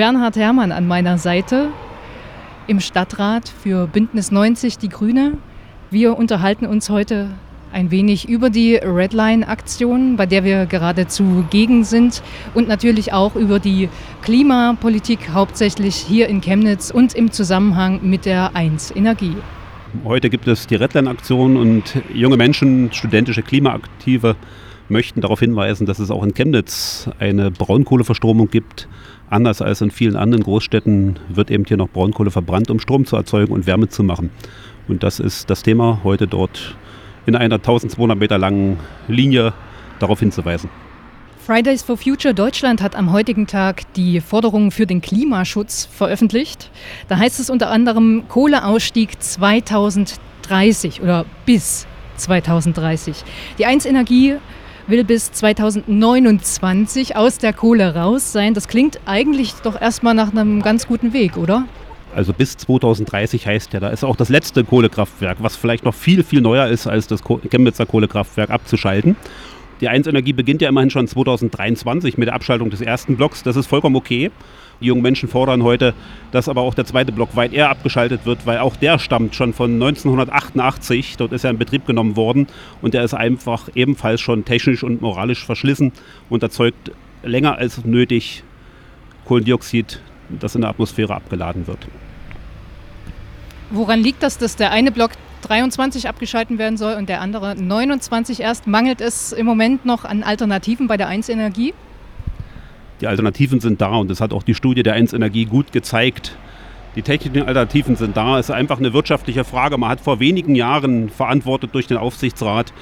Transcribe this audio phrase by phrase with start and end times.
[0.00, 1.68] Bernhard Herrmann an meiner Seite
[2.66, 5.36] im Stadtrat für Bündnis 90 Die Grüne.
[5.90, 7.28] Wir unterhalten uns heute
[7.70, 12.22] ein wenig über die Redline-Aktion, bei der wir geradezu gegen sind
[12.54, 13.90] und natürlich auch über die
[14.22, 19.36] Klimapolitik, hauptsächlich hier in Chemnitz und im Zusammenhang mit der 1 Energie.
[20.02, 24.36] Heute gibt es die Redline-Aktion und junge Menschen, studentische Klimaaktive,
[24.90, 28.88] möchten darauf hinweisen, dass es auch in Chemnitz eine Braunkohleverstromung gibt.
[29.28, 33.16] Anders als in vielen anderen Großstädten wird eben hier noch Braunkohle verbrannt, um Strom zu
[33.16, 34.30] erzeugen und Wärme zu machen.
[34.88, 36.76] Und das ist das Thema heute dort
[37.26, 39.52] in einer 1200 Meter langen Linie
[40.00, 40.68] darauf hinzuweisen.
[41.46, 46.70] Fridays for Future Deutschland hat am heutigen Tag die Forderungen für den Klimaschutz veröffentlicht.
[47.08, 53.24] Da heißt es unter anderem Kohleausstieg 2030 oder bis 2030.
[53.58, 54.36] Die 1 Energie
[54.86, 58.54] will bis 2029 aus der Kohle raus sein.
[58.54, 61.64] Das klingt eigentlich doch erstmal nach einem ganz guten Weg, oder?
[62.14, 66.24] Also bis 2030 heißt ja, da ist auch das letzte Kohlekraftwerk, was vielleicht noch viel,
[66.24, 69.16] viel neuer ist, als das Chemnitzer Kohlekraftwerk abzuschalten.
[69.80, 73.42] Die 1 Energie beginnt ja immerhin schon 2023 mit der Abschaltung des ersten Blocks.
[73.42, 74.30] Das ist vollkommen okay.
[74.80, 75.94] Die jungen Menschen fordern heute,
[76.32, 79.52] dass aber auch der zweite Block weit eher abgeschaltet wird, weil auch der stammt schon
[79.54, 81.16] von 1988.
[81.16, 82.46] Dort ist er in Betrieb genommen worden
[82.82, 85.92] und der ist einfach ebenfalls schon technisch und moralisch verschlissen
[86.28, 86.92] und erzeugt
[87.22, 88.42] länger als nötig
[89.24, 91.86] Kohlendioxid, das in der Atmosphäre abgeladen wird.
[93.70, 95.12] Woran liegt das, dass der eine Block
[95.50, 98.68] 23 abgeschalten werden soll und der andere 29 erst?
[98.68, 101.74] Mangelt es im Moment noch an Alternativen bei der 1 Energie?
[103.00, 106.36] Die Alternativen sind da und das hat auch die Studie der 1 Energie gut gezeigt.
[106.94, 108.38] Die technischen Alternativen sind da.
[108.38, 109.76] Es ist einfach eine wirtschaftliche Frage.
[109.76, 112.72] Man hat vor wenigen Jahren verantwortet durch den Aufsichtsrat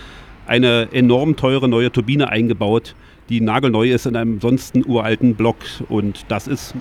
[0.47, 2.95] eine enorm teure neue Turbine eingebaut,
[3.31, 5.57] die nagelneu ist in einem ansonsten uralten Block.
[5.89, 6.75] Und das ist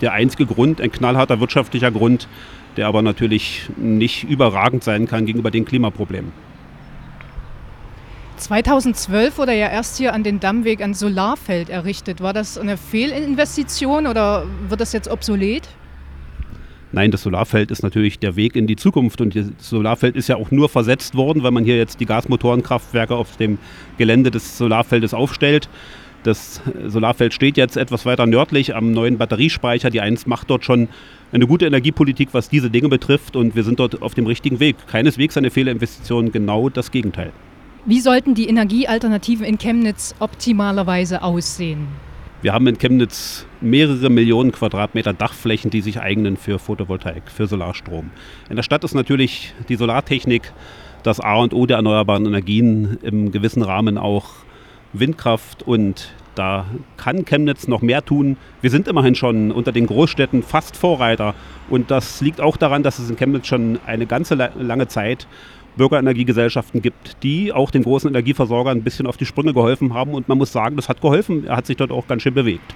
[0.00, 2.26] der einzige Grund, ein knallharter wirtschaftlicher Grund,
[2.76, 6.32] der aber natürlich nicht überragend sein kann gegenüber den Klimaproblemen.
[8.36, 12.20] 2012 wurde ja erst hier an den Dammweg ein Solarfeld errichtet.
[12.20, 15.68] War das eine Fehlinvestition oder wird das jetzt obsolet?
[16.92, 20.36] Nein, das Solarfeld ist natürlich der Weg in die Zukunft und das Solarfeld ist ja
[20.36, 23.58] auch nur versetzt worden, weil man hier jetzt die Gasmotorenkraftwerke auf dem
[23.96, 25.68] Gelände des Solarfeldes aufstellt.
[26.22, 29.88] Das Solarfeld steht jetzt etwas weiter nördlich am neuen Batteriespeicher.
[29.90, 30.88] Die 1 macht dort schon
[31.32, 34.76] eine gute Energiepolitik, was diese Dinge betrifft und wir sind dort auf dem richtigen Weg.
[34.86, 37.32] Keineswegs eine Fehlerinvestition, genau das Gegenteil.
[37.86, 41.88] Wie sollten die Energiealternativen in Chemnitz optimalerweise aussehen?
[42.42, 48.10] Wir haben in Chemnitz mehrere Millionen Quadratmeter Dachflächen, die sich eignen für Photovoltaik, für Solarstrom.
[48.48, 50.52] In der Stadt ist natürlich die Solartechnik
[51.02, 54.30] das A und O der erneuerbaren Energien, im gewissen Rahmen auch
[54.92, 56.64] Windkraft und da
[56.96, 58.36] kann Chemnitz noch mehr tun.
[58.60, 61.34] Wir sind immerhin schon unter den Großstädten fast Vorreiter
[61.68, 65.26] und das liegt auch daran, dass es in Chemnitz schon eine ganze lange Zeit
[65.76, 70.14] Bürgerenergiegesellschaften gibt, die auch den großen Energieversorgern ein bisschen auf die Sprünge geholfen haben.
[70.14, 71.46] Und man muss sagen, das hat geholfen.
[71.46, 72.74] Er hat sich dort auch ganz schön bewegt.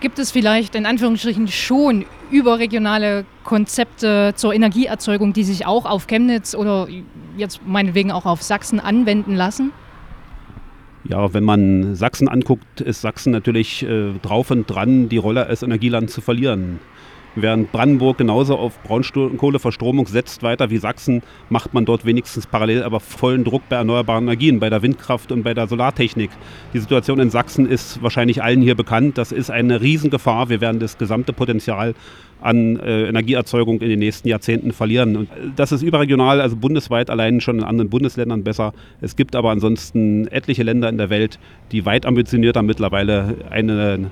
[0.00, 6.56] Gibt es vielleicht in Anführungsstrichen schon überregionale Konzepte zur Energieerzeugung, die sich auch auf Chemnitz
[6.56, 6.88] oder
[7.36, 9.70] jetzt meinetwegen auch auf Sachsen anwenden lassen?
[11.04, 15.62] Ja, wenn man Sachsen anguckt, ist Sachsen natürlich äh, drauf und dran, die Rolle als
[15.62, 16.78] Energieland zu verlieren.
[17.34, 23.00] Während Brandenburg genauso auf Braunkohleverstromung setzt weiter wie Sachsen, macht man dort wenigstens parallel aber
[23.00, 26.30] vollen Druck bei erneuerbaren Energien, bei der Windkraft und bei der Solartechnik.
[26.74, 29.16] Die Situation in Sachsen ist wahrscheinlich allen hier bekannt.
[29.16, 30.50] Das ist eine Riesengefahr.
[30.50, 31.94] Wir werden das gesamte Potenzial
[32.42, 35.16] an äh, Energieerzeugung in den nächsten Jahrzehnten verlieren.
[35.16, 38.74] Und das ist überregional, also bundesweit allein schon in anderen Bundesländern besser.
[39.00, 41.38] Es gibt aber ansonsten etliche Länder in der Welt,
[41.70, 44.10] die weit ambitionierter mittlerweile eine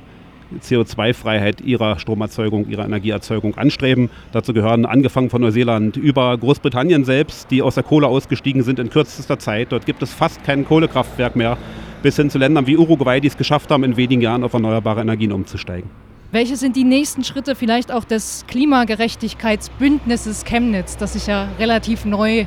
[0.58, 4.10] CO2-Freiheit ihrer Stromerzeugung, ihrer Energieerzeugung anstreben.
[4.32, 8.90] Dazu gehören angefangen von Neuseeland über Großbritannien selbst, die aus der Kohle ausgestiegen sind in
[8.90, 9.72] kürzester Zeit.
[9.72, 11.56] Dort gibt es fast kein Kohlekraftwerk mehr,
[12.02, 15.00] bis hin zu Ländern wie Uruguay, die es geschafft haben, in wenigen Jahren auf erneuerbare
[15.00, 15.90] Energien umzusteigen.
[16.32, 22.46] Welche sind die nächsten Schritte vielleicht auch des Klimagerechtigkeitsbündnisses Chemnitz, das sich ja relativ neu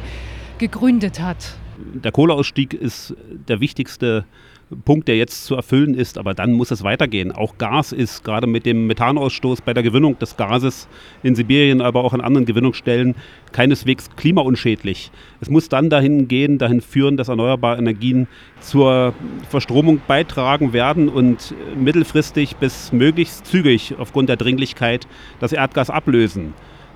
[0.57, 1.57] gegründet hat?
[1.93, 3.13] Der Kohleausstieg ist
[3.47, 4.25] der wichtigste
[4.75, 7.31] Punkt, der jetzt zu erfüllen ist, aber dann muss es weitergehen.
[7.31, 10.87] Auch Gas ist gerade mit dem Methanausstoß bei der Gewinnung des Gases
[11.23, 13.15] in Sibirien, aber auch an anderen Gewinnungsstellen
[13.51, 15.11] keineswegs klimaunschädlich.
[15.41, 18.27] Es muss dann dahin gehen, dahin führen, dass erneuerbare Energien
[18.59, 19.13] zur
[19.49, 25.07] Verstromung beitragen werden und mittelfristig bis möglichst zügig aufgrund der Dringlichkeit
[25.39, 26.53] das Erdgas ablösen.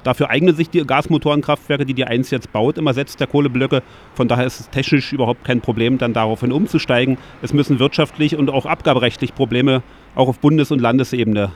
[0.07, 3.83] Dafür eignen sich die Gasmotorenkraftwerke, die die 1 jetzt baut, im Ersatz der Kohleblöcke.
[4.13, 7.17] Von daher ist es technisch überhaupt kein Problem, dann daraufhin umzusteigen.
[7.41, 9.83] Es müssen wirtschaftlich und auch abgaberechtlich Probleme
[10.15, 11.51] auch auf Bundes- und Landesebene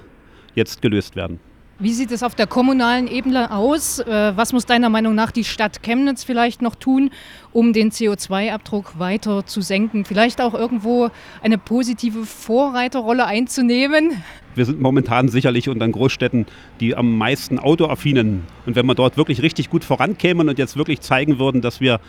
[0.54, 1.40] jetzt gelöst werden.
[1.82, 3.98] Wie sieht es auf der kommunalen Ebene aus?
[3.98, 7.10] Äh, was muss deiner Meinung nach die Stadt Chemnitz vielleicht noch tun,
[7.54, 10.06] um den CO2-Abdruck weiter zu senken?
[10.06, 11.10] Vielleicht auch irgendwo
[11.42, 14.12] eine positive Vorreiterrolle einzunehmen?
[14.54, 16.46] Wir sind momentan sicherlich unter den Großstädten
[16.80, 18.44] die am meisten autoaffinen.
[18.68, 22.00] Und wenn wir dort wirklich richtig gut vorankämen und jetzt wirklich zeigen würden, dass wir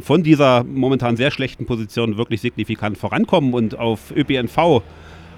[0.00, 4.82] von dieser momentan sehr schlechten Position wirklich signifikant vorankommen und auf ÖPNV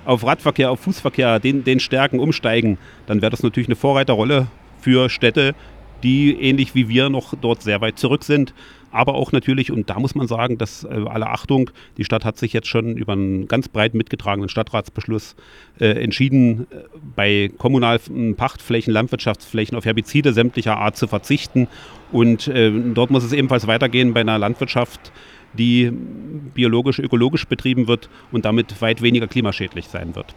[0.05, 4.49] auf Radverkehr, auf Fußverkehr, den, den Stärken umsteigen, dann wäre das natürlich eine Vorreiterrolle
[4.81, 5.55] für Städte,
[6.03, 8.53] die ähnlich wie wir noch dort sehr weit zurück sind.
[8.93, 12.37] Aber auch natürlich, und da muss man sagen, dass äh, alle Achtung, die Stadt hat
[12.37, 15.35] sich jetzt schon über einen ganz breit mitgetragenen Stadtratsbeschluss
[15.81, 16.77] äh, entschieden, äh,
[17.17, 21.69] bei kommunalen Pachtflächen, Landwirtschaftsflächen auf Herbizide sämtlicher Art zu verzichten.
[22.13, 25.11] Und äh, dort muss es ebenfalls weitergehen bei einer Landwirtschaft,
[25.53, 30.35] die biologisch, ökologisch betrieben wird und damit weit weniger klimaschädlich sein wird.